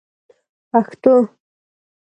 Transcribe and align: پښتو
پښتو 0.79 1.13